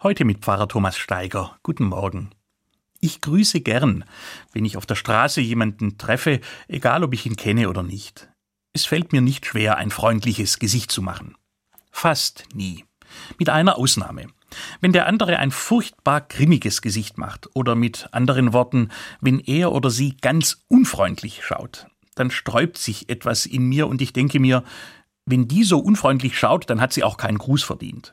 Heute 0.00 0.24
mit 0.24 0.44
Pfarrer 0.44 0.68
Thomas 0.68 0.96
Steiger. 0.96 1.58
Guten 1.64 1.86
Morgen. 1.86 2.30
Ich 3.00 3.20
grüße 3.20 3.62
gern, 3.62 4.04
wenn 4.52 4.64
ich 4.64 4.76
auf 4.76 4.86
der 4.86 4.94
Straße 4.94 5.40
jemanden 5.40 5.98
treffe, 5.98 6.40
egal 6.68 7.02
ob 7.02 7.14
ich 7.14 7.26
ihn 7.26 7.34
kenne 7.34 7.68
oder 7.68 7.82
nicht. 7.82 8.28
Es 8.72 8.84
fällt 8.84 9.10
mir 9.10 9.22
nicht 9.22 9.44
schwer, 9.44 9.76
ein 9.76 9.90
freundliches 9.90 10.60
Gesicht 10.60 10.92
zu 10.92 11.02
machen. 11.02 11.34
Fast 11.90 12.44
nie. 12.54 12.84
Mit 13.40 13.48
einer 13.48 13.76
Ausnahme. 13.76 14.28
Wenn 14.80 14.92
der 14.92 15.08
andere 15.08 15.40
ein 15.40 15.50
furchtbar 15.50 16.20
grimmiges 16.20 16.80
Gesicht 16.80 17.18
macht, 17.18 17.48
oder 17.54 17.74
mit 17.74 18.06
anderen 18.12 18.52
Worten, 18.52 18.90
wenn 19.20 19.40
er 19.40 19.72
oder 19.72 19.90
sie 19.90 20.16
ganz 20.16 20.62
unfreundlich 20.68 21.42
schaut, 21.42 21.88
dann 22.14 22.30
sträubt 22.30 22.78
sich 22.78 23.08
etwas 23.08 23.46
in 23.46 23.64
mir 23.64 23.88
und 23.88 24.00
ich 24.00 24.12
denke 24.12 24.38
mir, 24.38 24.62
wenn 25.26 25.48
die 25.48 25.64
so 25.64 25.80
unfreundlich 25.80 26.38
schaut, 26.38 26.70
dann 26.70 26.80
hat 26.80 26.92
sie 26.92 27.02
auch 27.02 27.16
keinen 27.16 27.38
Gruß 27.38 27.64
verdient. 27.64 28.12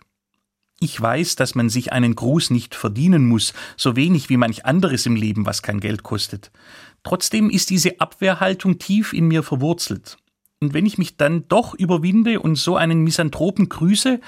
Ich 0.80 1.00
weiß, 1.00 1.36
dass 1.36 1.56
man 1.56 1.70
sich 1.70 1.94
einen 1.94 2.16
Gruß 2.16 2.50
nicht 2.50 2.76
verdienen 2.76 3.28
muss, 3.28 3.54
so 3.78 3.96
wenig 3.96 4.30
wie 4.30 4.38
manch 4.38 4.66
anderes 4.66 5.06
im 5.06 5.16
Leben, 5.16 5.46
was 5.46 5.62
kein 5.62 5.80
Geld 5.80 6.04
kostet. 6.04 6.52
Trotzdem 7.04 7.50
ist 7.50 7.70
diese 7.70 8.00
Abwehrhaltung 8.02 8.78
tief 8.78 9.14
in 9.14 9.28
mir 9.28 9.44
verwurzelt. 9.44 10.18
Und 10.62 10.74
wenn 10.74 10.86
ich 10.86 10.98
mich 10.98 11.18
dann 11.18 11.48
doch 11.48 11.74
überwinde 11.74 12.40
und 12.40 12.56
so 12.56 12.76
einen 12.76 13.04
Misanthropen 13.04 13.70
grüße, 13.70 14.20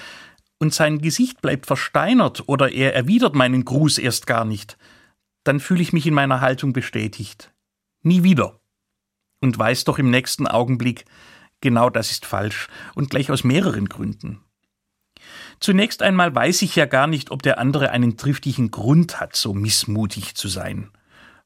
und 0.60 0.73
sein 0.73 1.00
Gesicht 1.00 1.42
bleibt 1.42 1.66
versteinert 1.66 2.44
oder 2.48 2.72
er 2.72 2.95
erwidert 2.95 3.36
meinen 3.36 3.66
Gruß 3.66 3.98
erst 3.98 4.28
gar 4.28 4.45
nicht, 4.45 4.78
dann 5.44 5.59
fühle 5.59 5.82
ich 5.82 5.94
mich 5.94 6.06
in 6.08 6.14
meiner 6.14 6.42
Haltung 6.42 6.73
bestätigt. 6.73 7.54
Nie 8.04 8.23
wieder. 8.23 8.59
Und 9.40 9.58
weiß 9.58 9.84
doch 9.84 10.00
im 10.00 10.09
nächsten 10.09 10.48
Augenblick, 10.48 11.06
genau 11.62 11.90
das 11.90 12.12
ist 12.12 12.26
falsch 12.26 12.68
und 12.95 13.09
gleich 13.09 13.30
aus 13.30 13.44
mehreren 13.44 13.88
Gründen. 13.88 14.42
Zunächst 15.59 16.02
einmal 16.02 16.34
weiß 16.34 16.62
ich 16.62 16.76
ja 16.76 16.86
gar 16.86 17.08
nicht, 17.08 17.31
ob 17.31 17.41
der 17.41 17.59
andere 17.59 17.91
einen 17.91 18.17
triftigen 18.17 18.72
Grund 18.72 19.20
hat, 19.20 19.36
so 19.36 19.53
missmutig 19.53 20.36
zu 20.36 20.48
sein. 20.48 20.90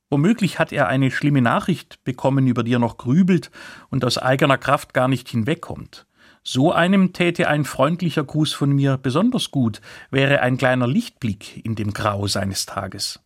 Womöglich 0.09 0.59
hat 0.59 0.73
er 0.73 0.87
eine 0.87 1.09
schlimme 1.09 1.41
Nachricht 1.41 2.03
bekommen, 2.03 2.45
über 2.47 2.63
die 2.63 2.73
er 2.73 2.79
noch 2.79 2.97
grübelt 2.97 3.49
und 3.89 4.03
aus 4.03 4.17
eigener 4.17 4.57
Kraft 4.57 4.93
gar 4.93 5.07
nicht 5.07 5.29
hinwegkommt. 5.29 6.05
So 6.43 6.73
einem 6.73 7.13
täte 7.13 7.47
ein 7.47 7.65
freundlicher 7.65 8.23
Gruß 8.23 8.51
von 8.51 8.71
mir 8.71 8.97
besonders 8.97 9.51
gut, 9.51 9.79
wäre 10.09 10.41
ein 10.41 10.57
kleiner 10.57 10.87
Lichtblick 10.87 11.63
in 11.63 11.75
dem 11.75 11.93
Grau 11.93 12.27
seines 12.27 12.65
Tages. 12.65 13.19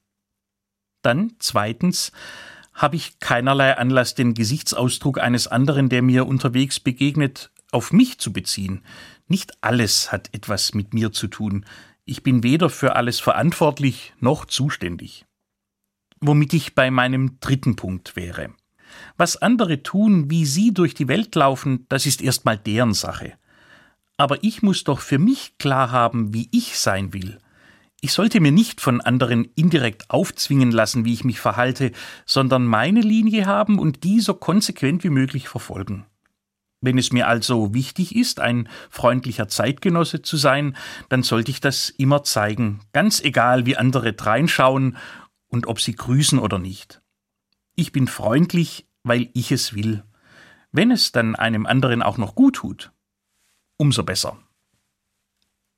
Dann 1.01 1.33
zweitens 1.39 2.11
habe 2.73 2.97
ich 2.97 3.19
keinerlei 3.19 3.77
Anlass, 3.77 4.15
den 4.15 4.33
Gesichtsausdruck 4.33 5.19
eines 5.19 5.47
anderen, 5.47 5.87
der 5.87 6.01
mir 6.01 6.27
unterwegs 6.27 6.79
begegnet, 6.81 7.51
auf 7.75 7.91
mich 7.91 8.17
zu 8.17 8.33
beziehen. 8.33 8.81
Nicht 9.27 9.57
alles 9.61 10.11
hat 10.11 10.33
etwas 10.33 10.73
mit 10.73 10.93
mir 10.93 11.11
zu 11.11 11.27
tun. 11.27 11.65
Ich 12.05 12.23
bin 12.23 12.41
weder 12.41 12.69
für 12.69 12.95
alles 12.95 13.19
verantwortlich 13.19 14.13
noch 14.19 14.45
zuständig. 14.45 15.25
Womit 16.21 16.53
ich 16.53 16.73
bei 16.73 16.89
meinem 16.89 17.39
dritten 17.41 17.75
Punkt 17.75 18.15
wäre. 18.15 18.53
Was 19.17 19.35
andere 19.37 19.83
tun, 19.83 20.29
wie 20.29 20.45
sie 20.45 20.73
durch 20.73 20.93
die 20.93 21.09
Welt 21.09 21.35
laufen, 21.35 21.85
das 21.89 22.05
ist 22.05 22.21
erstmal 22.21 22.57
deren 22.57 22.93
Sache. 22.93 23.33
Aber 24.15 24.41
ich 24.41 24.61
muss 24.61 24.85
doch 24.85 25.01
für 25.01 25.19
mich 25.19 25.57
klar 25.57 25.91
haben, 25.91 26.33
wie 26.33 26.47
ich 26.51 26.79
sein 26.79 27.11
will. 27.11 27.39
Ich 27.99 28.13
sollte 28.13 28.39
mir 28.39 28.51
nicht 28.51 28.79
von 28.79 29.01
anderen 29.01 29.49
indirekt 29.55 30.09
aufzwingen 30.09 30.71
lassen, 30.71 31.03
wie 31.03 31.13
ich 31.13 31.25
mich 31.25 31.41
verhalte, 31.41 31.91
sondern 32.25 32.65
meine 32.65 33.01
Linie 33.01 33.45
haben 33.47 33.79
und 33.79 34.03
die 34.05 34.21
so 34.21 34.33
konsequent 34.33 35.03
wie 35.03 35.09
möglich 35.09 35.49
verfolgen. 35.49 36.05
Wenn 36.81 36.97
es 36.97 37.11
mir 37.11 37.27
also 37.27 37.73
wichtig 37.73 38.15
ist, 38.15 38.39
ein 38.39 38.69
freundlicher 38.89 39.47
Zeitgenosse 39.47 40.21
zu 40.21 40.37
sein, 40.37 40.75
dann 41.09 41.23
sollte 41.23 41.51
ich 41.51 41.61
das 41.61 41.89
immer 41.89 42.23
zeigen, 42.23 42.81
ganz 42.93 43.21
egal, 43.21 43.65
wie 43.65 43.77
andere 43.77 44.13
dreinschauen 44.13 44.97
und 45.47 45.67
ob 45.67 45.79
sie 45.79 45.95
grüßen 45.95 46.39
oder 46.39 46.59
nicht. 46.59 47.01
Ich 47.75 47.91
bin 47.91 48.07
freundlich, 48.07 48.87
weil 49.03 49.29
ich 49.33 49.51
es 49.51 49.73
will. 49.73 50.03
Wenn 50.71 50.91
es 50.91 51.11
dann 51.11 51.35
einem 51.35 51.65
anderen 51.65 52.01
auch 52.01 52.17
noch 52.17 52.35
gut 52.35 52.57
tut, 52.57 52.91
umso 53.77 54.03
besser. 54.03 54.37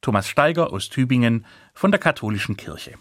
Thomas 0.01 0.27
Steiger 0.27 0.71
aus 0.71 0.89
Tübingen 0.89 1.45
von 1.73 1.91
der 1.91 1.99
Katholischen 1.99 2.57
Kirche. 2.57 2.97